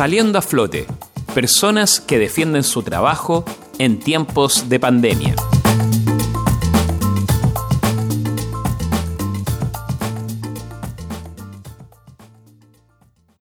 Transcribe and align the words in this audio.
Saliendo 0.00 0.38
a 0.38 0.40
flote, 0.40 0.86
personas 1.34 2.00
que 2.00 2.18
defienden 2.18 2.64
su 2.64 2.82
trabajo 2.82 3.44
en 3.78 3.98
tiempos 3.98 4.70
de 4.70 4.80
pandemia. 4.80 5.34